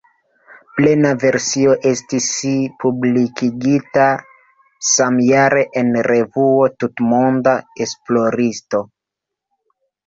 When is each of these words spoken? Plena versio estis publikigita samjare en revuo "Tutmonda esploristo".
Plena 0.77 1.11
versio 1.23 1.75
estis 1.89 2.29
publikigita 2.85 4.09
samjare 4.95 5.67
en 5.85 5.93
revuo 6.11 6.75
"Tutmonda 6.81 7.57
esploristo". 7.89 8.85